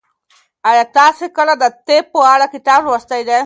ایا 0.69 0.83
تاسي 0.97 1.27
کله 1.37 1.53
د 1.61 1.65
طب 1.87 2.03
په 2.13 2.19
اړه 2.33 2.45
کتاب 2.53 2.79
لوستی 2.85 3.21
دی؟ 3.27 3.37